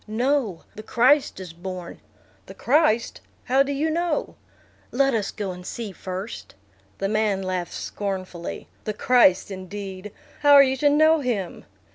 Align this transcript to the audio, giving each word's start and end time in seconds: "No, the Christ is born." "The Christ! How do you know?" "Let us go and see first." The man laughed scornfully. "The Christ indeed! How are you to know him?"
"No, 0.07 0.63
the 0.73 0.81
Christ 0.81 1.39
is 1.39 1.53
born." 1.53 1.99
"The 2.47 2.55
Christ! 2.55 3.21
How 3.43 3.61
do 3.61 3.71
you 3.71 3.91
know?" 3.91 4.35
"Let 4.91 5.13
us 5.13 5.29
go 5.29 5.51
and 5.51 5.63
see 5.63 5.91
first." 5.91 6.55
The 6.97 7.07
man 7.07 7.43
laughed 7.43 7.73
scornfully. 7.73 8.67
"The 8.85 8.95
Christ 8.95 9.51
indeed! 9.51 10.11
How 10.39 10.53
are 10.53 10.63
you 10.63 10.75
to 10.77 10.89
know 10.89 11.19
him?" 11.19 11.65